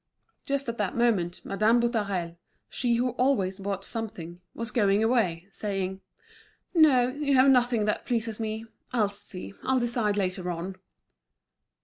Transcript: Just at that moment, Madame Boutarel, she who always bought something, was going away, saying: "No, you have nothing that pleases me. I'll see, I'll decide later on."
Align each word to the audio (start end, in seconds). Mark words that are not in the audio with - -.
Just 0.45 0.67
at 0.67 0.79
that 0.79 0.97
moment, 0.97 1.45
Madame 1.45 1.79
Boutarel, 1.79 2.35
she 2.71 2.95
who 2.95 3.11
always 3.11 3.59
bought 3.59 3.85
something, 3.85 4.41
was 4.55 4.71
going 4.71 5.03
away, 5.03 5.47
saying: 5.51 6.01
"No, 6.73 7.09
you 7.09 7.35
have 7.35 7.51
nothing 7.51 7.85
that 7.85 8.07
pleases 8.07 8.39
me. 8.39 8.65
I'll 8.91 9.09
see, 9.09 9.53
I'll 9.61 9.79
decide 9.79 10.17
later 10.17 10.49
on." 10.49 10.77